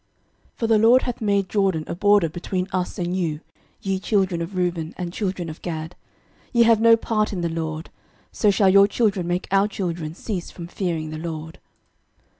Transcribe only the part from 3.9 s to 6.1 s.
children of Reuben and children of Gad;